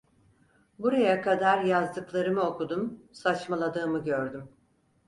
Buraya 0.79 1.21
kadar 1.21 1.63
yazdıklarımı 1.63 2.41
okudum, 2.41 3.03
saçmaladığımı 3.13 4.03
gördüm. 4.03 4.49